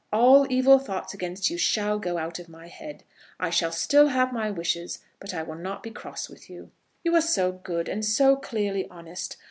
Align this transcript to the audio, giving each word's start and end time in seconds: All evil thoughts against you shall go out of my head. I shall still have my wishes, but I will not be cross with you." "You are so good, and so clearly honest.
All 0.11 0.51
evil 0.51 0.79
thoughts 0.79 1.13
against 1.13 1.51
you 1.51 1.59
shall 1.59 1.99
go 1.99 2.17
out 2.17 2.39
of 2.39 2.49
my 2.49 2.67
head. 2.69 3.03
I 3.39 3.51
shall 3.51 3.71
still 3.71 4.07
have 4.07 4.33
my 4.33 4.49
wishes, 4.49 4.97
but 5.19 5.31
I 5.31 5.43
will 5.43 5.53
not 5.53 5.83
be 5.83 5.91
cross 5.91 6.27
with 6.27 6.49
you." 6.49 6.71
"You 7.03 7.13
are 7.15 7.21
so 7.21 7.51
good, 7.51 7.87
and 7.87 8.03
so 8.03 8.35
clearly 8.35 8.87
honest. 8.89 9.37